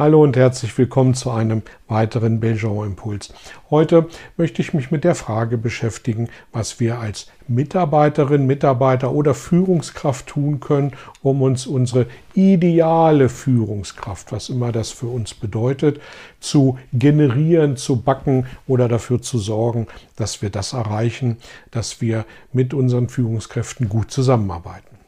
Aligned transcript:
Hallo 0.00 0.22
und 0.22 0.34
herzlich 0.34 0.78
willkommen 0.78 1.12
zu 1.12 1.30
einem 1.30 1.60
weiteren 1.86 2.40
Belgian 2.40 2.86
Impuls. 2.86 3.34
Heute 3.68 4.08
möchte 4.38 4.62
ich 4.62 4.72
mich 4.72 4.90
mit 4.90 5.04
der 5.04 5.14
Frage 5.14 5.58
beschäftigen, 5.58 6.30
was 6.52 6.80
wir 6.80 6.98
als 7.00 7.26
Mitarbeiterin, 7.48 8.46
Mitarbeiter 8.46 9.12
oder 9.12 9.34
Führungskraft 9.34 10.26
tun 10.26 10.58
können, 10.58 10.94
um 11.20 11.42
uns 11.42 11.66
unsere 11.66 12.06
ideale 12.32 13.28
Führungskraft, 13.28 14.32
was 14.32 14.48
immer 14.48 14.72
das 14.72 14.88
für 14.88 15.08
uns 15.08 15.34
bedeutet, 15.34 16.00
zu 16.40 16.78
generieren, 16.94 17.76
zu 17.76 18.00
backen 18.00 18.46
oder 18.66 18.88
dafür 18.88 19.20
zu 19.20 19.36
sorgen, 19.36 19.86
dass 20.16 20.40
wir 20.40 20.48
das 20.48 20.72
erreichen, 20.72 21.36
dass 21.72 22.00
wir 22.00 22.24
mit 22.54 22.72
unseren 22.72 23.10
Führungskräften 23.10 23.90
gut 23.90 24.10
zusammenarbeiten. 24.10 24.99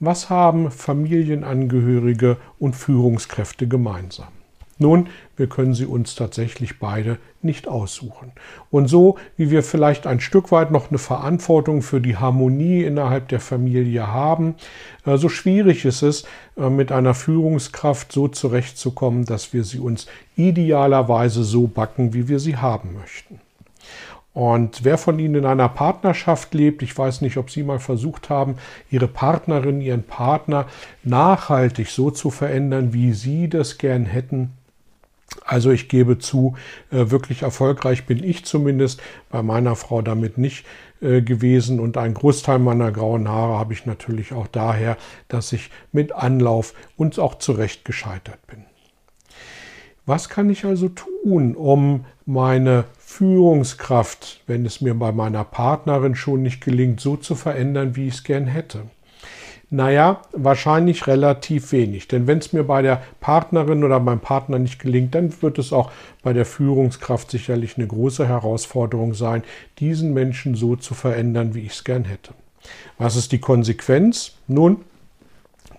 Was 0.00 0.30
haben 0.30 0.70
Familienangehörige 0.70 2.36
und 2.60 2.76
Führungskräfte 2.76 3.66
gemeinsam? 3.66 4.28
Nun, 4.80 5.08
wir 5.36 5.48
können 5.48 5.74
sie 5.74 5.86
uns 5.86 6.14
tatsächlich 6.14 6.78
beide 6.78 7.18
nicht 7.42 7.66
aussuchen. 7.66 8.30
Und 8.70 8.86
so 8.86 9.16
wie 9.36 9.50
wir 9.50 9.64
vielleicht 9.64 10.06
ein 10.06 10.20
Stück 10.20 10.52
weit 10.52 10.70
noch 10.70 10.90
eine 10.90 10.98
Verantwortung 10.98 11.82
für 11.82 12.00
die 12.00 12.16
Harmonie 12.16 12.84
innerhalb 12.84 13.26
der 13.26 13.40
Familie 13.40 14.06
haben, 14.06 14.54
äh, 15.04 15.16
so 15.16 15.28
schwierig 15.28 15.84
ist 15.84 16.02
es, 16.02 16.24
äh, 16.56 16.70
mit 16.70 16.92
einer 16.92 17.14
Führungskraft 17.14 18.12
so 18.12 18.28
zurechtzukommen, 18.28 19.24
dass 19.24 19.52
wir 19.52 19.64
sie 19.64 19.80
uns 19.80 20.06
idealerweise 20.36 21.42
so 21.42 21.66
backen, 21.66 22.14
wie 22.14 22.28
wir 22.28 22.38
sie 22.38 22.56
haben 22.56 22.94
möchten. 22.94 23.40
Und 24.34 24.84
wer 24.84 24.98
von 24.98 25.18
Ihnen 25.18 25.36
in 25.36 25.44
einer 25.46 25.68
Partnerschaft 25.68 26.54
lebt, 26.54 26.82
ich 26.82 26.96
weiß 26.96 27.22
nicht, 27.22 27.38
ob 27.38 27.50
Sie 27.50 27.62
mal 27.62 27.80
versucht 27.80 28.30
haben, 28.30 28.56
Ihre 28.90 29.08
Partnerin, 29.08 29.80
Ihren 29.80 30.04
Partner 30.04 30.66
nachhaltig 31.02 31.88
so 31.88 32.10
zu 32.10 32.30
verändern, 32.30 32.92
wie 32.92 33.12
Sie 33.12 33.48
das 33.48 33.78
gern 33.78 34.04
hätten. 34.06 34.52
Also 35.44 35.70
ich 35.70 35.88
gebe 35.88 36.18
zu, 36.18 36.54
äh, 36.90 37.10
wirklich 37.10 37.42
erfolgreich 37.42 38.06
bin 38.06 38.22
ich 38.22 38.44
zumindest 38.44 39.02
bei 39.30 39.42
meiner 39.42 39.76
Frau 39.76 40.02
damit 40.02 40.38
nicht 40.38 40.64
äh, 41.00 41.20
gewesen 41.20 41.80
und 41.80 41.96
ein 41.96 42.14
Großteil 42.14 42.58
meiner 42.58 42.90
grauen 42.92 43.28
Haare 43.28 43.58
habe 43.58 43.72
ich 43.72 43.86
natürlich 43.86 44.32
auch 44.32 44.46
daher, 44.46 44.96
dass 45.28 45.52
ich 45.52 45.70
mit 45.92 46.12
Anlauf 46.12 46.74
und 46.96 47.18
auch 47.18 47.36
zurecht 47.36 47.84
gescheitert 47.84 48.44
bin. 48.46 48.64
Was 50.06 50.30
kann 50.30 50.48
ich 50.48 50.64
also 50.64 50.88
tun, 50.88 51.54
um 51.54 52.06
meine 52.24 52.84
Führungskraft, 53.10 54.42
wenn 54.46 54.66
es 54.66 54.82
mir 54.82 54.94
bei 54.94 55.12
meiner 55.12 55.42
Partnerin 55.42 56.14
schon 56.14 56.42
nicht 56.42 56.62
gelingt, 56.62 57.00
so 57.00 57.16
zu 57.16 57.34
verändern, 57.34 57.96
wie 57.96 58.06
ich 58.06 58.14
es 58.16 58.22
gern 58.22 58.46
hätte? 58.46 58.82
Naja, 59.70 60.20
wahrscheinlich 60.32 61.06
relativ 61.06 61.72
wenig. 61.72 62.06
Denn 62.08 62.26
wenn 62.26 62.38
es 62.38 62.52
mir 62.52 62.64
bei 62.64 62.82
der 62.82 63.02
Partnerin 63.18 63.82
oder 63.82 63.98
beim 63.98 64.20
Partner 64.20 64.58
nicht 64.58 64.78
gelingt, 64.78 65.14
dann 65.14 65.32
wird 65.42 65.58
es 65.58 65.72
auch 65.72 65.90
bei 66.22 66.34
der 66.34 66.44
Führungskraft 66.44 67.30
sicherlich 67.30 67.78
eine 67.78 67.86
große 67.86 68.28
Herausforderung 68.28 69.14
sein, 69.14 69.42
diesen 69.78 70.12
Menschen 70.12 70.54
so 70.54 70.76
zu 70.76 70.92
verändern, 70.92 71.54
wie 71.54 71.62
ich 71.62 71.72
es 71.72 71.84
gern 71.84 72.04
hätte. 72.04 72.34
Was 72.98 73.16
ist 73.16 73.32
die 73.32 73.40
Konsequenz? 73.40 74.34
Nun, 74.46 74.84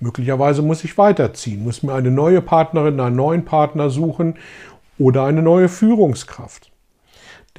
Möglicherweise 0.01 0.61
muss 0.61 0.83
ich 0.83 0.97
weiterziehen, 0.97 1.63
muss 1.63 1.83
mir 1.83 1.93
eine 1.93 2.09
neue 2.09 2.41
Partnerin, 2.41 2.99
einen 2.99 3.17
neuen 3.17 3.45
Partner 3.45 3.89
suchen 3.89 4.35
oder 4.97 5.25
eine 5.25 5.41
neue 5.41 5.69
Führungskraft. 5.69 6.71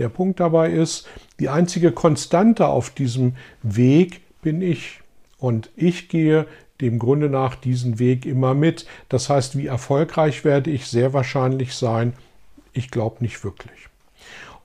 Der 0.00 0.08
Punkt 0.08 0.40
dabei 0.40 0.70
ist, 0.70 1.06
die 1.38 1.50
einzige 1.50 1.92
Konstante 1.92 2.66
auf 2.66 2.88
diesem 2.88 3.36
Weg 3.62 4.22
bin 4.40 4.62
ich. 4.62 5.00
Und 5.38 5.70
ich 5.76 6.08
gehe 6.08 6.46
dem 6.80 6.98
Grunde 6.98 7.28
nach 7.28 7.54
diesen 7.54 7.98
Weg 7.98 8.24
immer 8.24 8.54
mit. 8.54 8.86
Das 9.10 9.28
heißt, 9.28 9.58
wie 9.58 9.66
erfolgreich 9.66 10.42
werde 10.42 10.70
ich 10.70 10.86
sehr 10.86 11.12
wahrscheinlich 11.12 11.74
sein? 11.74 12.14
Ich 12.72 12.90
glaube 12.90 13.16
nicht 13.20 13.44
wirklich. 13.44 13.88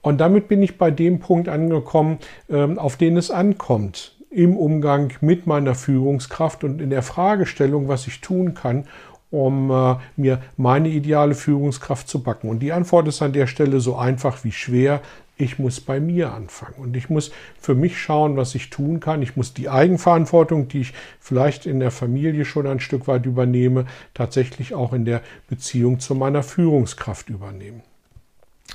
Und 0.02 0.20
damit 0.20 0.48
bin 0.48 0.64
ich 0.64 0.78
bei 0.78 0.90
dem 0.90 1.20
Punkt 1.20 1.50
angekommen, 1.50 2.20
ähm, 2.50 2.80
auf 2.80 2.96
den 2.96 3.18
es 3.18 3.30
ankommt 3.30 4.16
im 4.30 4.56
Umgang 4.56 5.14
mit 5.20 5.48
meiner 5.48 5.76
Führungskraft 5.76 6.64
und 6.64 6.82
in 6.82 6.92
der 6.92 7.02
Fragestellung, 7.02 7.90
was 7.90 8.08
ich 8.08 8.22
tun 8.22 8.54
kann, 8.54 8.86
um 9.32 9.70
äh, 9.70 9.96
mir 10.16 10.42
meine 10.56 10.90
ideale 10.90 11.36
Führungskraft 11.36 12.08
zu 12.08 12.24
backen. 12.24 12.50
Und 12.50 12.60
die 12.60 12.72
Antwort 12.72 13.08
ist 13.08 13.22
an 13.22 13.34
der 13.34 13.48
Stelle 13.48 13.82
so 13.82 13.98
einfach 13.98 14.44
wie 14.44 14.52
schwer. 14.52 15.02
Ich 15.38 15.60
muss 15.60 15.82
bei 15.82 16.00
mir 16.00 16.32
anfangen 16.32 16.76
und 16.78 16.96
ich 16.96 17.10
muss 17.10 17.32
für 17.60 17.76
mich 17.76 18.00
schauen, 18.00 18.38
was 18.38 18.56
ich 18.56 18.70
tun 18.70 19.02
kann. 19.02 19.22
Ich 19.22 19.36
muss 19.36 19.54
die 19.54 19.68
Eigenverantwortung, 19.68 20.70
die 20.70 20.82
ich 20.82 20.94
vielleicht 21.20 21.66
in 21.66 21.80
der 21.82 21.92
Familie 21.92 22.46
schon 22.46 22.68
ein 22.68 22.80
Stück 22.80 23.08
weit 23.08 23.26
übernehme, 23.26 23.86
tatsächlich 24.14 24.74
auch 24.74 24.94
in 24.94 25.04
der 25.04 25.22
Beziehung 25.50 26.00
zu 26.00 26.16
meiner 26.16 26.42
Führungskraft 26.42 27.30
übernehmen. 27.30 27.84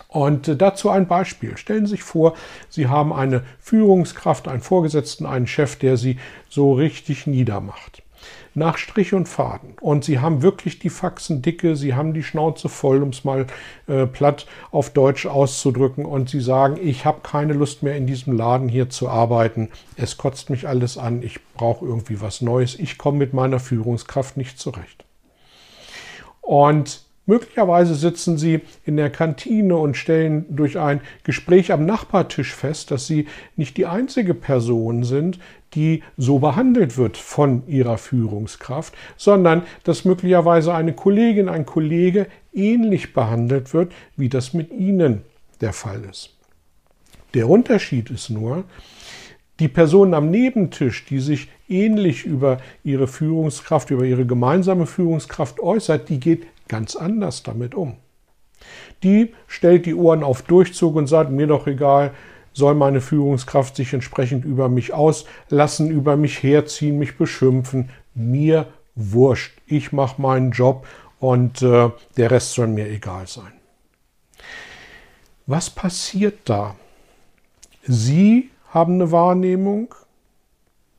Und 0.08 0.48
äh, 0.48 0.56
dazu 0.56 0.90
ein 0.90 1.06
Beispiel. 1.06 1.56
Stellen 1.56 1.86
Sie 1.86 1.92
sich 1.92 2.02
vor, 2.02 2.34
Sie 2.68 2.88
haben 2.88 3.12
eine 3.12 3.42
Führungskraft, 3.58 4.48
einen 4.48 4.60
Vorgesetzten, 4.60 5.26
einen 5.26 5.46
Chef, 5.46 5.76
der 5.76 5.96
Sie 5.96 6.18
so 6.48 6.74
richtig 6.74 7.26
niedermacht. 7.26 8.02
Nach 8.54 8.78
Strich 8.78 9.14
und 9.14 9.28
Faden. 9.28 9.74
Und 9.80 10.04
Sie 10.04 10.18
haben 10.18 10.42
wirklich 10.42 10.78
die 10.78 10.90
Faxen 10.90 11.42
dicke, 11.42 11.76
Sie 11.76 11.94
haben 11.94 12.14
die 12.14 12.22
Schnauze 12.22 12.68
voll, 12.68 13.02
um 13.02 13.10
es 13.10 13.24
mal 13.24 13.46
äh, 13.86 14.06
platt 14.06 14.46
auf 14.70 14.90
Deutsch 14.90 15.26
auszudrücken. 15.26 16.04
Und 16.04 16.28
Sie 16.30 16.40
sagen, 16.40 16.78
ich 16.82 17.04
habe 17.04 17.20
keine 17.22 17.52
Lust 17.52 17.82
mehr 17.82 17.96
in 17.96 18.06
diesem 18.06 18.36
Laden 18.36 18.68
hier 18.68 18.90
zu 18.90 19.08
arbeiten. 19.08 19.68
Es 19.96 20.16
kotzt 20.16 20.50
mich 20.50 20.66
alles 20.66 20.98
an. 20.98 21.22
Ich 21.22 21.38
brauche 21.54 21.84
irgendwie 21.84 22.20
was 22.20 22.40
Neues. 22.40 22.78
Ich 22.78 22.98
komme 22.98 23.18
mit 23.18 23.32
meiner 23.32 23.60
Führungskraft 23.60 24.36
nicht 24.36 24.58
zurecht. 24.58 25.04
Und 26.40 27.02
Möglicherweise 27.26 27.94
sitzen 27.94 28.38
Sie 28.38 28.60
in 28.84 28.96
der 28.96 29.10
Kantine 29.10 29.76
und 29.76 29.96
stellen 29.96 30.46
durch 30.50 30.78
ein 30.78 31.00
Gespräch 31.22 31.72
am 31.72 31.86
Nachbartisch 31.86 32.54
fest, 32.54 32.90
dass 32.90 33.06
Sie 33.06 33.26
nicht 33.56 33.76
die 33.76 33.86
einzige 33.86 34.34
Person 34.34 35.04
sind, 35.04 35.38
die 35.74 36.02
so 36.16 36.40
behandelt 36.40 36.96
wird 36.96 37.16
von 37.16 37.62
Ihrer 37.68 37.98
Führungskraft, 37.98 38.94
sondern 39.16 39.62
dass 39.84 40.04
möglicherweise 40.04 40.74
eine 40.74 40.92
Kollegin, 40.92 41.48
ein 41.48 41.66
Kollege 41.66 42.26
ähnlich 42.52 43.12
behandelt 43.12 43.72
wird, 43.74 43.92
wie 44.16 44.28
das 44.28 44.52
mit 44.52 44.72
Ihnen 44.72 45.22
der 45.60 45.72
Fall 45.72 46.02
ist. 46.10 46.36
Der 47.34 47.48
Unterschied 47.48 48.10
ist 48.10 48.30
nur, 48.30 48.64
die 49.60 49.68
Person 49.68 50.14
am 50.14 50.30
Nebentisch, 50.30 51.04
die 51.04 51.20
sich 51.20 51.48
ähnlich 51.68 52.24
über 52.24 52.58
ihre 52.82 53.06
Führungskraft, 53.06 53.90
über 53.90 54.04
ihre 54.04 54.26
gemeinsame 54.26 54.86
Führungskraft 54.86 55.60
äußert, 55.60 56.08
die 56.08 56.18
geht 56.18 56.46
ganz 56.70 56.96
anders 56.96 57.42
damit 57.42 57.74
um. 57.74 57.96
Die 59.02 59.34
stellt 59.46 59.86
die 59.86 59.94
Ohren 59.94 60.22
auf 60.22 60.42
Durchzug 60.42 60.94
und 60.94 61.08
sagt, 61.08 61.30
mir 61.30 61.46
doch 61.46 61.66
egal, 61.66 62.12
soll 62.52 62.74
meine 62.74 63.00
Führungskraft 63.00 63.76
sich 63.76 63.92
entsprechend 63.92 64.44
über 64.44 64.68
mich 64.68 64.92
auslassen, 64.92 65.90
über 65.90 66.16
mich 66.16 66.42
herziehen, 66.42 66.98
mich 66.98 67.16
beschimpfen. 67.16 67.90
Mir 68.14 68.66
wurscht. 68.94 69.58
Ich 69.66 69.92
mache 69.92 70.20
meinen 70.20 70.52
Job 70.52 70.86
und 71.18 71.62
äh, 71.62 71.90
der 72.16 72.30
Rest 72.30 72.52
soll 72.52 72.68
mir 72.68 72.88
egal 72.88 73.26
sein. 73.26 73.52
Was 75.46 75.70
passiert 75.70 76.38
da? 76.44 76.76
Sie 77.82 78.50
haben 78.68 78.94
eine 78.94 79.10
Wahrnehmung 79.10 79.94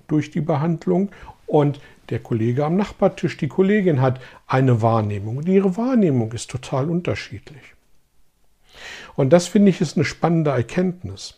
durch 0.07 0.31
die 0.31 0.41
Behandlung 0.41 1.09
und 1.47 1.79
der 2.11 2.19
Kollege 2.19 2.65
am 2.65 2.75
Nachbartisch, 2.75 3.37
die 3.37 3.47
Kollegin 3.47 4.01
hat 4.01 4.19
eine 4.45 4.81
Wahrnehmung 4.81 5.37
und 5.37 5.47
ihre 5.47 5.77
Wahrnehmung 5.77 6.31
ist 6.33 6.51
total 6.51 6.89
unterschiedlich. 6.89 7.63
Und 9.15 9.31
das 9.31 9.47
finde 9.47 9.69
ich 9.69 9.81
ist 9.81 9.97
eine 9.97 10.05
spannende 10.05 10.51
Erkenntnis. 10.51 11.37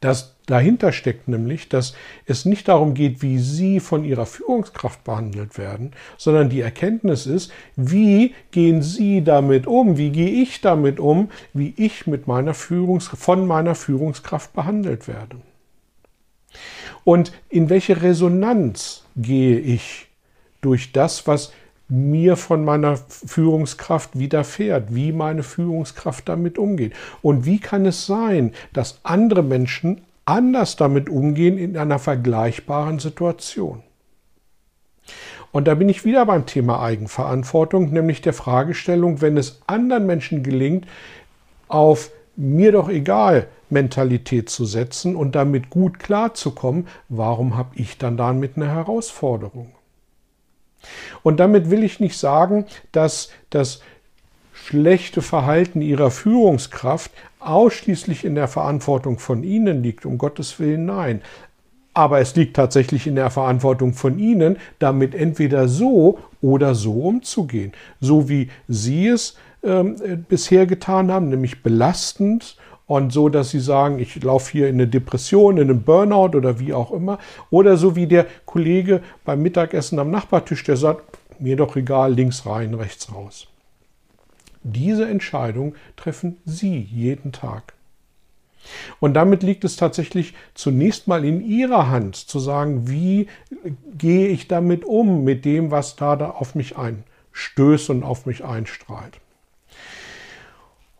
Das 0.00 0.36
dahinter 0.46 0.92
steckt 0.92 1.28
nämlich, 1.28 1.70
dass 1.70 1.94
es 2.26 2.44
nicht 2.44 2.68
darum 2.68 2.92
geht, 2.92 3.22
wie 3.22 3.38
Sie 3.38 3.80
von 3.80 4.04
Ihrer 4.04 4.26
Führungskraft 4.26 5.02
behandelt 5.02 5.56
werden, 5.56 5.92
sondern 6.18 6.50
die 6.50 6.60
Erkenntnis 6.60 7.26
ist, 7.26 7.50
wie 7.74 8.34
gehen 8.50 8.82
Sie 8.82 9.24
damit 9.24 9.66
um, 9.66 9.96
wie 9.96 10.10
gehe 10.10 10.42
ich 10.42 10.60
damit 10.60 11.00
um, 11.00 11.30
wie 11.54 11.72
ich 11.78 12.06
mit 12.06 12.26
meiner 12.26 12.52
Führungs 12.52 13.08
von 13.08 13.46
meiner 13.46 13.74
Führungskraft 13.74 14.52
behandelt 14.52 15.08
werde. 15.08 15.38
Und 17.04 17.32
in 17.48 17.68
welche 17.68 18.02
Resonanz 18.02 19.04
gehe 19.16 19.58
ich 19.58 20.08
durch 20.60 20.92
das, 20.92 21.26
was 21.26 21.52
mir 21.88 22.36
von 22.36 22.64
meiner 22.64 22.96
Führungskraft 22.96 24.18
widerfährt, 24.18 24.94
wie 24.94 25.12
meine 25.12 25.42
Führungskraft 25.42 26.28
damit 26.28 26.56
umgeht. 26.58 26.94
Und 27.20 27.44
wie 27.44 27.60
kann 27.60 27.84
es 27.84 28.06
sein, 28.06 28.52
dass 28.72 29.00
andere 29.02 29.42
Menschen 29.42 30.00
anders 30.24 30.76
damit 30.76 31.10
umgehen 31.10 31.58
in 31.58 31.76
einer 31.76 31.98
vergleichbaren 31.98 32.98
Situation? 32.98 33.82
Und 35.52 35.68
da 35.68 35.74
bin 35.74 35.88
ich 35.88 36.04
wieder 36.04 36.26
beim 36.26 36.46
Thema 36.46 36.82
Eigenverantwortung, 36.82 37.92
nämlich 37.92 38.22
der 38.22 38.32
Fragestellung, 38.32 39.20
wenn 39.20 39.36
es 39.36 39.60
anderen 39.66 40.06
Menschen 40.06 40.42
gelingt, 40.42 40.86
auf 41.68 42.10
mir 42.34 42.72
doch 42.72 42.88
egal 42.88 43.46
Mentalität 43.74 44.48
zu 44.48 44.64
setzen 44.64 45.14
und 45.14 45.34
damit 45.34 45.68
gut 45.68 45.98
klarzukommen, 45.98 46.88
warum 47.10 47.56
habe 47.56 47.76
ich 47.76 47.98
dann 47.98 48.16
damit 48.16 48.56
eine 48.56 48.68
Herausforderung? 48.68 49.72
Und 51.22 51.40
damit 51.40 51.70
will 51.70 51.84
ich 51.84 52.00
nicht 52.00 52.16
sagen, 52.16 52.64
dass 52.92 53.30
das 53.50 53.80
schlechte 54.52 55.20
Verhalten 55.20 55.82
ihrer 55.82 56.10
Führungskraft 56.10 57.10
ausschließlich 57.40 58.24
in 58.24 58.34
der 58.34 58.48
Verantwortung 58.48 59.18
von 59.18 59.42
ihnen 59.42 59.82
liegt, 59.82 60.06
um 60.06 60.16
Gottes 60.16 60.58
Willen 60.58 60.86
nein. 60.86 61.20
Aber 61.92 62.18
es 62.18 62.34
liegt 62.34 62.56
tatsächlich 62.56 63.06
in 63.06 63.14
der 63.14 63.30
Verantwortung 63.30 63.92
von 63.92 64.18
Ihnen, 64.18 64.56
damit 64.80 65.14
entweder 65.14 65.68
so 65.68 66.18
oder 66.40 66.74
so 66.74 67.00
umzugehen. 67.00 67.72
So 68.00 68.28
wie 68.28 68.50
Sie 68.66 69.06
es 69.06 69.36
ähm, 69.62 70.24
bisher 70.28 70.66
getan 70.66 71.12
haben, 71.12 71.28
nämlich 71.28 71.62
belastend 71.62 72.56
und 72.86 73.12
so, 73.12 73.28
dass 73.28 73.50
sie 73.50 73.60
sagen, 73.60 73.98
ich 73.98 74.22
laufe 74.22 74.52
hier 74.52 74.68
in 74.68 74.74
eine 74.74 74.86
Depression, 74.86 75.56
in 75.56 75.70
einen 75.70 75.82
Burnout 75.82 76.36
oder 76.36 76.58
wie 76.58 76.74
auch 76.74 76.90
immer. 76.90 77.18
Oder 77.50 77.76
so 77.76 77.96
wie 77.96 78.06
der 78.06 78.26
Kollege 78.44 79.00
beim 79.24 79.42
Mittagessen 79.42 79.98
am 79.98 80.10
Nachbartisch, 80.10 80.64
der 80.64 80.76
sagt, 80.76 81.02
mir 81.38 81.56
doch 81.56 81.76
egal, 81.76 82.12
links 82.12 82.46
rein, 82.46 82.74
rechts 82.74 83.12
raus. 83.12 83.48
Diese 84.62 85.08
Entscheidung 85.08 85.74
treffen 85.96 86.38
Sie 86.44 86.78
jeden 86.78 87.32
Tag. 87.32 87.74
Und 89.00 89.14
damit 89.14 89.42
liegt 89.42 89.64
es 89.64 89.76
tatsächlich 89.76 90.34
zunächst 90.54 91.06
mal 91.06 91.24
in 91.24 91.42
Ihrer 91.42 91.90
Hand 91.90 92.16
zu 92.16 92.38
sagen, 92.38 92.88
wie 92.88 93.28
gehe 93.96 94.28
ich 94.28 94.48
damit 94.48 94.84
um, 94.84 95.24
mit 95.24 95.44
dem, 95.44 95.70
was 95.70 95.96
da, 95.96 96.16
da 96.16 96.30
auf 96.30 96.54
mich 96.54 96.76
einstößt 96.76 97.90
und 97.90 98.04
auf 98.04 98.24
mich 98.24 98.44
einstrahlt. 98.44 99.20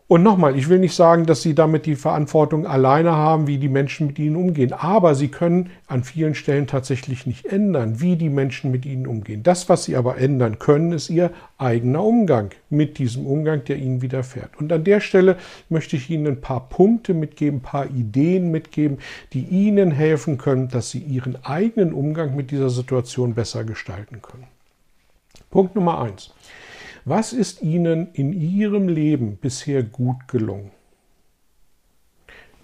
Und 0.07 0.21
nochmal, 0.21 0.55
ich 0.55 0.69
will 0.69 0.77
nicht 0.77 0.93
sagen, 0.93 1.25
dass 1.25 1.41
Sie 1.41 1.55
damit 1.55 1.87
die 1.87 1.95
Verantwortung 1.95 2.67
alleine 2.67 3.13
haben, 3.13 3.47
wie 3.47 3.57
die 3.57 3.69
Menschen 3.69 4.05
mit 4.05 4.19
Ihnen 4.19 4.35
umgehen, 4.35 4.71
aber 4.71 5.15
Sie 5.15 5.29
können 5.29 5.71
an 5.87 6.03
vielen 6.03 6.35
Stellen 6.35 6.67
tatsächlich 6.67 7.25
nicht 7.25 7.47
ändern, 7.47 8.01
wie 8.01 8.15
die 8.15 8.29
Menschen 8.29 8.69
mit 8.69 8.85
Ihnen 8.85 9.07
umgehen. 9.07 9.41
Das, 9.41 9.67
was 9.67 9.85
Sie 9.85 9.95
aber 9.95 10.19
ändern 10.19 10.59
können, 10.59 10.91
ist 10.91 11.09
Ihr 11.09 11.31
eigener 11.57 12.03
Umgang 12.03 12.51
mit 12.69 12.99
diesem 12.99 13.25
Umgang, 13.25 13.63
der 13.63 13.77
Ihnen 13.77 14.03
widerfährt. 14.03 14.55
Und 14.59 14.71
an 14.71 14.83
der 14.83 14.99
Stelle 14.99 15.37
möchte 15.69 15.95
ich 15.95 16.07
Ihnen 16.11 16.27
ein 16.27 16.41
paar 16.41 16.69
Punkte 16.69 17.15
mitgeben, 17.15 17.57
ein 17.57 17.63
paar 17.63 17.87
Ideen 17.87 18.51
mitgeben, 18.51 18.99
die 19.33 19.45
Ihnen 19.45 19.89
helfen 19.89 20.37
können, 20.37 20.69
dass 20.69 20.91
Sie 20.91 20.99
Ihren 20.99 21.43
eigenen 21.43 21.93
Umgang 21.93 22.35
mit 22.35 22.51
dieser 22.51 22.69
Situation 22.69 23.33
besser 23.33 23.63
gestalten 23.63 24.21
können. 24.21 24.45
Punkt 25.49 25.73
Nummer 25.73 25.99
eins. 25.99 26.31
Was 27.07 27.33
ist 27.33 27.61
Ihnen 27.61 28.11
in 28.13 28.33
Ihrem 28.33 28.87
Leben 28.87 29.37
bisher 29.37 29.83
gut 29.83 30.27
gelungen? 30.27 30.71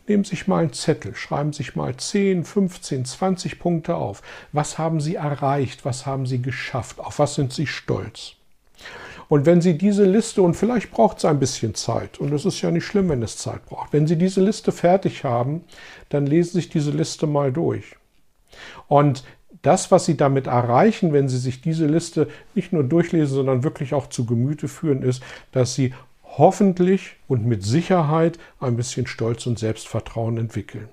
Nehmen 0.08 0.24
Sie 0.24 0.32
sich 0.32 0.48
mal 0.48 0.64
einen 0.64 0.74
Zettel, 0.74 1.14
schreiben 1.14 1.54
Sie 1.54 1.58
sich 1.58 1.76
mal 1.76 1.96
10, 1.96 2.44
15, 2.44 3.06
20 3.06 3.60
Punkte 3.60 3.96
auf. 3.96 4.24
Was 4.52 4.80
haben 4.80 5.00
Sie 5.00 5.14
erreicht? 5.14 5.86
Was 5.86 6.08
haben 6.08 6.26
Sie 6.26 6.42
geschafft? 6.42 7.00
Auf 7.00 7.20
was 7.20 7.36
sind 7.36 7.54
Sie 7.54 7.68
stolz? 7.68 8.34
Und 9.30 9.46
wenn 9.46 9.62
Sie 9.62 9.78
diese 9.78 10.06
Liste, 10.06 10.42
und 10.42 10.56
vielleicht 10.56 10.90
braucht 10.90 11.20
es 11.20 11.26
ein 11.26 11.40
bisschen 11.40 11.76
Zeit, 11.76 12.20
und 12.20 12.34
es 12.34 12.44
ist 12.44 12.64
ja 12.64 12.72
nicht 12.72 12.86
schlimm, 12.86 13.10
wenn 13.10 13.22
es 13.22 13.38
Zeit 13.38 13.64
braucht, 13.68 13.94
wenn 13.94 14.08
Sie 14.08 14.18
diese 14.18 14.42
Liste 14.42 14.72
fertig 14.72 15.24
haben, 15.24 15.64
dann 16.10 16.26
lesen 16.26 16.54
Sie 16.54 16.62
sich 16.62 16.70
diese 16.70 16.92
Liste 16.92 17.28
mal 17.28 17.54
durch. 17.54 17.96
Und 18.88 19.24
das, 19.62 19.92
was 19.92 20.06
Sie 20.06 20.18
damit 20.18 20.48
erreichen, 20.48 21.14
wenn 21.14 21.30
Sie 21.30 21.38
sich 21.38 21.62
diese 21.62 21.86
Liste 21.86 22.28
nicht 22.56 22.74
nur 22.74 22.84
durchlesen, 22.84 23.36
sondern 23.36 23.64
wirklich 23.64 23.94
auch 23.94 24.08
zu 24.08 24.26
Gemüte 24.26 24.68
führen, 24.68 25.04
ist, 25.04 25.24
dass 25.52 25.76
Sie 25.76 25.94
hoffentlich 26.24 27.18
und 27.28 27.46
mit 27.46 27.64
Sicherheit 27.64 28.40
ein 28.60 28.76
bisschen 28.76 29.08
Stolz 29.08 29.46
und 29.46 29.60
Selbstvertrauen 29.60 30.38
entwickeln. 30.38 30.90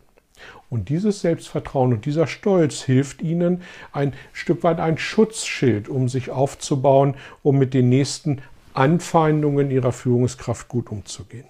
Und 0.70 0.88
dieses 0.91 1.20
Selbstvertrauen 1.20 1.93
und 1.93 2.05
dieser 2.05 2.26
Stolz 2.26 2.82
hilft 2.82 3.23
Ihnen 3.23 3.62
ein 3.93 4.12
Stück 4.32 4.62
weit 4.62 4.81
ein 4.81 4.99
Schutzschild, 4.99 5.88
um 5.88 6.09
sich 6.09 6.31
aufzubauen, 6.31 7.15
um 7.43 7.59
mit 7.59 7.75
den 7.75 7.88
nächsten 7.88 8.43
Anfeindungen 8.75 9.70
Ihrer 9.70 9.93
Führungskraft 9.93 10.69
gut 10.69 10.91
umzugehen. 10.91 11.47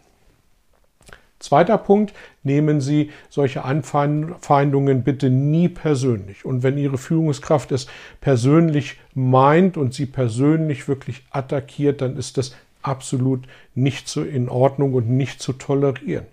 Zweiter 1.40 1.78
Punkt, 1.78 2.14
nehmen 2.42 2.80
Sie 2.80 3.10
solche 3.28 3.64
Anfeindungen 3.64 5.04
bitte 5.04 5.30
nie 5.30 5.68
persönlich. 5.68 6.44
Und 6.44 6.64
wenn 6.64 6.76
Ihre 6.78 6.98
Führungskraft 6.98 7.70
es 7.70 7.86
persönlich 8.20 8.98
meint 9.14 9.76
und 9.76 9.94
Sie 9.94 10.06
persönlich 10.06 10.88
wirklich 10.88 11.22
attackiert, 11.30 12.00
dann 12.00 12.16
ist 12.16 12.38
das 12.38 12.56
absolut 12.82 13.46
nicht 13.74 14.08
so 14.08 14.22
in 14.22 14.48
Ordnung 14.48 14.94
und 14.94 15.08
nicht 15.08 15.40
zu 15.40 15.52
tolerieren. 15.52 16.26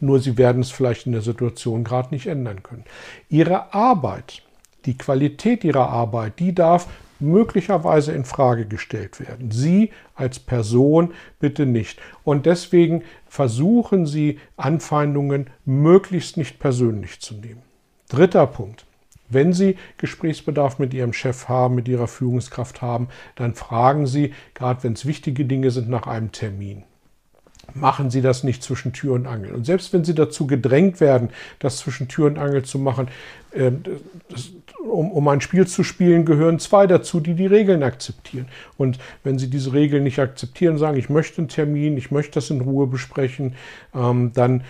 Nur 0.00 0.20
Sie 0.20 0.36
werden 0.36 0.62
es 0.62 0.70
vielleicht 0.70 1.06
in 1.06 1.12
der 1.12 1.22
Situation 1.22 1.84
gerade 1.84 2.12
nicht 2.12 2.26
ändern 2.26 2.62
können. 2.62 2.84
Ihre 3.28 3.72
Arbeit, 3.72 4.42
die 4.84 4.96
Qualität 4.96 5.64
Ihrer 5.64 5.90
Arbeit, 5.90 6.38
die 6.38 6.54
darf 6.54 6.88
möglicherweise 7.20 8.12
in 8.12 8.24
Frage 8.24 8.66
gestellt 8.66 9.20
werden. 9.20 9.50
Sie 9.50 9.90
als 10.14 10.38
Person 10.38 11.14
bitte 11.40 11.66
nicht. 11.66 12.00
Und 12.24 12.46
deswegen 12.46 13.02
versuchen 13.26 14.06
Sie 14.06 14.38
Anfeindungen 14.56 15.48
möglichst 15.64 16.36
nicht 16.36 16.58
persönlich 16.58 17.20
zu 17.20 17.34
nehmen. 17.34 17.62
Dritter 18.08 18.46
Punkt. 18.46 18.86
Wenn 19.28 19.52
Sie 19.52 19.76
Gesprächsbedarf 19.98 20.78
mit 20.78 20.94
Ihrem 20.94 21.12
Chef 21.12 21.48
haben, 21.48 21.74
mit 21.74 21.86
Ihrer 21.86 22.08
Führungskraft 22.08 22.80
haben, 22.80 23.08
dann 23.36 23.54
fragen 23.54 24.06
Sie, 24.06 24.32
gerade 24.54 24.82
wenn 24.84 24.94
es 24.94 25.04
wichtige 25.04 25.44
Dinge 25.44 25.70
sind, 25.70 25.88
nach 25.88 26.06
einem 26.06 26.32
Termin 26.32 26.84
machen 27.74 28.10
Sie 28.10 28.22
das 28.22 28.44
nicht 28.44 28.62
zwischen 28.62 28.92
Tür 28.92 29.14
und 29.14 29.26
Angel. 29.26 29.52
Und 29.52 29.64
selbst 29.64 29.92
wenn 29.92 30.04
Sie 30.04 30.14
dazu 30.14 30.46
gedrängt 30.46 31.00
werden, 31.00 31.30
das 31.58 31.78
zwischen 31.78 32.08
Tür 32.08 32.26
und 32.26 32.38
Angel 32.38 32.62
zu 32.62 32.78
machen, 32.78 33.08
äh, 33.52 33.72
das, 34.28 34.50
um, 34.90 35.10
um 35.10 35.28
ein 35.28 35.40
Spiel 35.40 35.66
zu 35.66 35.84
spielen, 35.84 36.24
gehören 36.24 36.58
zwei 36.58 36.86
dazu, 36.86 37.20
die 37.20 37.34
die 37.34 37.46
Regeln 37.46 37.82
akzeptieren. 37.82 38.46
Und 38.76 38.98
wenn 39.24 39.38
Sie 39.38 39.48
diese 39.48 39.72
Regeln 39.72 40.04
nicht 40.04 40.18
akzeptieren, 40.18 40.78
sagen, 40.78 40.96
ich 40.96 41.10
möchte 41.10 41.38
einen 41.38 41.48
Termin, 41.48 41.96
ich 41.96 42.10
möchte 42.10 42.34
das 42.34 42.50
in 42.50 42.60
Ruhe 42.60 42.86
besprechen, 42.86 43.54
ähm, 43.94 44.32
dann 44.34 44.64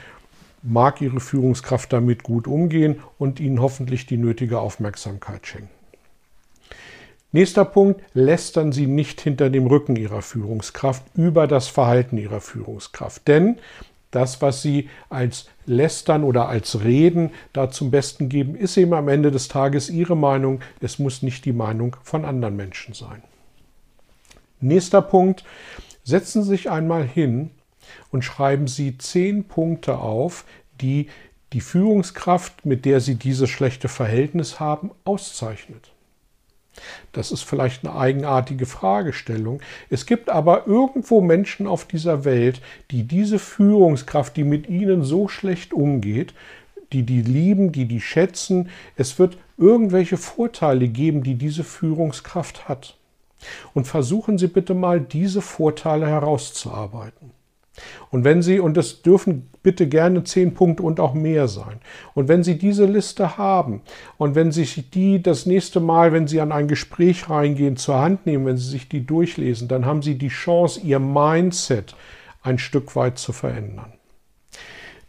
mag 0.63 1.01
Ihre 1.01 1.21
Führungskraft 1.21 1.93
damit 1.93 2.23
gut 2.23 2.47
umgehen 2.47 3.01
und 3.19 3.41
Ihnen 3.41 3.61
hoffentlich 3.61 4.07
die 4.07 4.17
nötige 4.17 4.59
Aufmerksamkeit 4.59 5.47
schenken. 5.47 5.78
Nächster 7.31 7.67
Punkt, 7.67 8.03
lästern 8.15 8.73
Sie 8.73 8.87
nicht 8.87 9.21
hinter 9.21 9.51
dem 9.51 9.67
Rücken 9.67 9.97
Ihrer 9.97 10.23
Führungskraft 10.23 11.03
über 11.15 11.47
das 11.47 11.69
Verhalten 11.69 12.17
Ihrer 12.17 12.41
Führungskraft. 12.41 13.29
Denn 13.29 13.59
das, 14.11 14.41
was 14.41 14.63
Sie 14.63 14.89
als 15.11 15.47
Lästern 15.67 16.25
oder 16.25 16.49
als 16.49 16.83
Reden 16.83 17.31
da 17.53 17.71
zum 17.71 17.91
Besten 17.91 18.31
geben, 18.31 18.55
ist 18.55 18.79
eben 18.79 18.95
am 18.95 19.09
Ende 19.09 19.31
des 19.31 19.49
Tages 19.49 19.91
Ihre 19.91 20.17
Meinung. 20.17 20.61
Es 20.81 20.99
muss 20.99 21.23
nicht 21.23 21.45
die 21.45 21.53
Meinung 21.53 21.97
von 22.03 22.25
anderen 22.25 22.57
Menschen 22.57 22.95
sein. 22.95 23.23
Nächster 24.61 25.03
Punkt, 25.03 25.45
setzen 26.05 26.43
Sie 26.43 26.49
sich 26.49 26.71
einmal 26.71 27.07
hin 27.07 27.51
und 28.11 28.25
schreiben 28.25 28.69
Sie 28.69 28.97
zehn 28.97 29.45
Punkte 29.45 29.99
auf, 29.99 30.47
die 30.81 31.09
die 31.53 31.61
Führungskraft, 31.61 32.65
mit 32.65 32.87
der 32.87 33.01
Sie 33.01 33.17
dieses 33.17 33.51
schlechte 33.51 33.89
Verhältnis 33.89 34.61
haben, 34.61 34.93
auszeichnet. 35.05 35.93
Das 37.13 37.33
ist 37.33 37.43
vielleicht 37.43 37.85
eine 37.85 37.97
eigenartige 37.97 38.67
Fragestellung. 38.67 39.61
Es 39.91 40.07
gibt 40.07 40.31
aber 40.31 40.67
irgendwo 40.67 41.21
Menschen 41.21 41.67
auf 41.67 41.85
dieser 41.85 42.25
Welt, 42.25 42.61
die 42.91 43.05
diese 43.05 43.39
Führungskraft, 43.39 44.37
die 44.37 44.45
mit 44.45 44.69
ihnen 44.69 45.05
so 45.05 45.29
schlecht 45.29 45.73
umgeht, 45.73 46.35
die 46.93 47.03
die 47.03 47.23
lieben, 47.23 47.73
die 47.73 47.87
die 47.87 48.01
schätzen. 48.01 48.71
Es 48.97 49.19
wird 49.19 49.37
irgendwelche 49.57 50.17
Vorteile 50.17 50.89
geben, 50.89 51.23
die 51.23 51.35
diese 51.35 51.65
Führungskraft 51.65 52.69
hat. 52.69 52.97
Und 53.75 53.87
versuchen 53.87 54.39
Sie 54.39 54.49
bitte 54.49 54.75
mal, 54.75 55.01
diese 55.01 55.43
Vorteile 55.43 56.07
herauszuarbeiten. 56.07 57.38
Und 58.11 58.25
wenn 58.25 58.43
Sie, 58.43 58.61
und 58.61 58.77
das 58.77 59.03
dürfen 59.03 59.51
bitte 59.63 59.89
gerne 59.89 60.25
zehn 60.25 60.55
Punkte 60.55 60.83
und 60.83 61.01
auch 61.01 61.15
mehr 61.15 61.49
sein, 61.49 61.81
und 62.15 62.29
wenn 62.29 62.43
Sie 62.43 62.59
diese 62.59 62.87
Liste 62.87 63.37
haben 63.39 63.83
und 64.17 64.35
wenn 64.35 64.53
Sie 64.53 64.65
die 64.65 65.23
das 65.23 65.47
nächste 65.47 65.81
Mal, 65.81 66.13
wenn 66.13 66.27
Sie 66.27 66.41
an 66.41 66.53
ein 66.53 66.69
Gespräch 66.69 67.29
reingehen, 67.29 67.77
zur 67.77 67.99
Hand 67.99 68.27
nehmen, 68.27 68.47
wenn 68.47 68.57
Sie 68.57 68.71
sich 68.71 68.89
die 68.89 69.05
durchlesen, 69.05 69.69
dann 69.69 69.85
haben 69.85 70.03
Sie 70.03 70.17
die 70.17 70.29
Chance, 70.29 70.81
Ihr 70.81 70.99
Mindset 70.99 71.95
ein 72.43 72.59
Stück 72.59 72.97
weit 72.97 73.19
zu 73.19 73.33
verändern. 73.33 73.98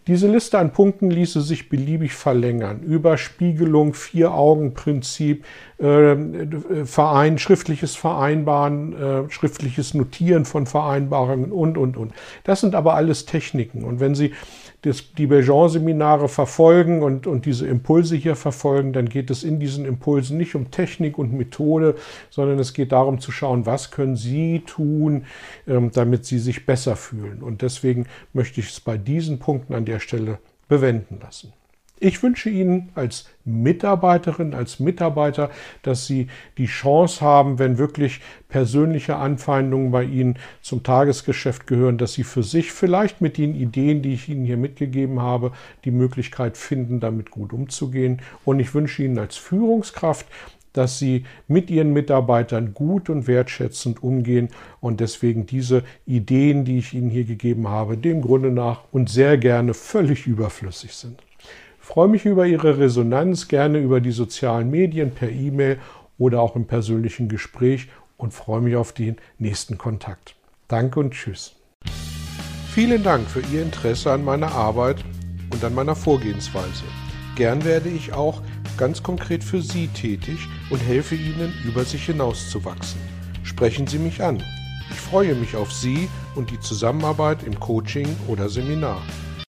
Diese 0.09 0.27
Liste 0.27 0.57
an 0.57 0.71
Punkten 0.73 1.11
ließe 1.11 1.39
sich 1.41 1.69
beliebig 1.69 2.13
verlängern. 2.13 2.81
Überspiegelung, 2.81 3.93
Vier-Augen-Prinzip, 3.93 5.45
äh, 5.77 6.15
Verein, 6.83 7.37
schriftliches 7.37 7.95
Vereinbaren, 7.95 8.93
äh, 8.93 9.29
schriftliches 9.29 9.93
Notieren 9.93 10.45
von 10.45 10.65
Vereinbarungen 10.65 11.51
und, 11.51 11.77
und, 11.77 11.95
und. 11.95 12.13
Das 12.43 12.61
sind 12.61 12.73
aber 12.73 12.95
alles 12.95 13.27
Techniken. 13.27 13.83
Und 13.83 13.99
wenn 13.99 14.15
Sie 14.15 14.33
das, 14.81 15.13
die 15.13 15.27
Belgian-Seminare 15.27 16.29
verfolgen 16.29 17.03
und, 17.03 17.27
und 17.27 17.45
diese 17.45 17.67
Impulse 17.67 18.15
hier 18.15 18.36
verfolgen, 18.36 18.93
dann 18.93 19.09
geht 19.09 19.29
es 19.29 19.43
in 19.43 19.59
diesen 19.59 19.86
Impulsen 19.86 20.38
nicht 20.38 20.55
um 20.55 20.71
Technik 20.71 21.17
und 21.17 21.33
Methode, 21.33 21.95
sondern 22.29 22.59
es 22.59 22.74
geht 22.74 22.91
darum 22.91 23.19
zu 23.19 23.31
schauen, 23.31 23.65
was 23.65 23.91
können 23.91 24.15
Sie 24.15 24.63
tun, 24.65 25.25
ähm, 25.67 25.91
damit 25.93 26.25
Sie 26.25 26.39
sich 26.39 26.65
besser 26.65 26.95
fühlen. 26.95 27.43
Und 27.43 27.62
deswegen 27.62 28.07
möchte 28.31 28.62
ich 28.62 28.69
es 28.69 28.79
bei 28.79 28.98
diesen 28.98 29.39
Punkten 29.39 29.74
an 29.74 29.86
der 29.86 30.00
Stelle 30.00 30.39
bewenden 30.69 31.19
lassen. 31.21 31.51
Ich 32.01 32.23
wünsche 32.23 32.49
Ihnen 32.49 32.89
als 32.95 33.25
Mitarbeiterin, 33.43 34.53
als 34.53 34.79
Mitarbeiter, 34.79 35.49
dass 35.81 36.07
Sie 36.07 36.27
die 36.57 36.67
Chance 36.67 37.19
haben, 37.19 37.59
wenn 37.59 37.77
wirklich 37.77 38.21
persönliche 38.47 39.17
Anfeindungen 39.17 39.91
bei 39.91 40.05
Ihnen 40.05 40.39
zum 40.61 40.81
Tagesgeschäft 40.81 41.67
gehören, 41.67 41.97
dass 41.97 42.13
Sie 42.13 42.23
für 42.23 42.41
sich 42.41 42.71
vielleicht 42.71 43.19
mit 43.19 43.37
den 43.37 43.53
Ideen, 43.53 44.01
die 44.01 44.13
ich 44.13 44.29
Ihnen 44.29 44.45
hier 44.45 44.55
mitgegeben 44.55 45.19
habe, 45.19 45.51
die 45.83 45.91
Möglichkeit 45.91 46.55
finden, 46.55 47.01
damit 47.01 47.31
gut 47.31 47.51
umzugehen. 47.51 48.21
Und 48.45 48.61
ich 48.61 48.73
wünsche 48.73 49.03
Ihnen 49.03 49.19
als 49.19 49.35
Führungskraft, 49.35 50.25
dass 50.71 50.99
Sie 50.99 51.25
mit 51.49 51.69
Ihren 51.69 51.91
Mitarbeitern 51.91 52.73
gut 52.73 53.09
und 53.09 53.27
wertschätzend 53.27 54.01
umgehen 54.01 54.47
und 54.79 55.01
deswegen 55.01 55.47
diese 55.47 55.83
Ideen, 56.05 56.63
die 56.63 56.77
ich 56.77 56.93
Ihnen 56.93 57.09
hier 57.09 57.25
gegeben 57.25 57.67
habe, 57.67 57.97
dem 57.97 58.21
Grunde 58.21 58.51
nach 58.51 58.83
und 58.93 59.09
sehr 59.09 59.37
gerne 59.37 59.73
völlig 59.73 60.27
überflüssig 60.27 60.93
sind 60.93 61.21
freue 61.89 62.08
mich 62.08 62.27
über 62.27 62.46
Ihre 62.46 62.77
Resonanz, 62.77 63.48
gerne 63.48 63.79
über 63.79 64.00
die 64.00 64.12
sozialen 64.12 64.69
Medien, 64.69 65.10
per 65.10 65.31
E-Mail 65.31 65.79
oder 66.19 66.39
auch 66.39 66.55
im 66.55 66.67
persönlichen 66.67 67.29
Gespräch 67.29 67.88
und 68.15 68.31
freue 68.31 68.62
mich 68.62 68.75
auf 68.75 68.93
den 68.93 69.15
nächsten 69.39 69.79
Kontakt. 69.79 70.36
Danke 70.67 71.00
und 71.00 71.15
tschüss. 71.15 71.55
Vielen 72.75 73.01
Dank 73.01 73.27
für 73.27 73.41
Ihr 73.51 73.63
Interesse 73.63 74.12
an 74.12 74.24
meiner 74.24 74.51
Arbeit 74.51 75.03
und 75.51 75.63
an 75.63 75.74
meiner 75.74 75.96
Vorgehensweise. 75.96 76.84
Gern 77.36 77.65
werde 77.65 77.89
ich 77.89 78.13
auch 78.13 78.43
ganz 78.77 79.01
konkret 79.01 79.43
für 79.43 79.63
Sie 79.63 79.88
tätig 79.88 80.48
und 80.69 80.77
helfe 80.77 81.15
Ihnen, 81.15 81.51
über 81.65 81.86
sich 81.86 82.05
hinauszuwachsen. 82.05 83.01
Sprechen 83.41 83.88
Sie 83.88 83.98
mich 83.98 84.22
an. 84.22 84.43
Ich 84.91 85.00
freue 85.00 85.34
mich 85.34 85.55
auf 85.55 85.74
Sie 85.74 86.08
und 86.36 86.51
die 86.51 86.60
Zusammenarbeit 86.60 87.41
im 87.41 87.60
Coaching 87.60 88.15
oder 88.27 88.48
Seminar. 88.48 89.01